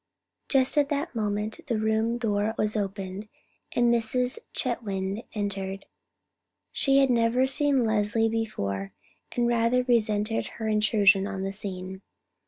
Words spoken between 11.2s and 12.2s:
on the scene.